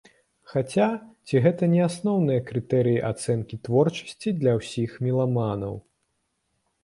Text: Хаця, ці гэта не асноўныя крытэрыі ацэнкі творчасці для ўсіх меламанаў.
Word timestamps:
Хаця, 0.51 0.85
ці 1.31 1.41
гэта 1.45 1.63
не 1.73 1.81
асноўныя 1.89 2.39
крытэрыі 2.47 2.97
ацэнкі 3.11 3.55
творчасці 3.67 4.29
для 4.41 4.51
ўсіх 4.61 4.95
меламанаў. 5.09 5.75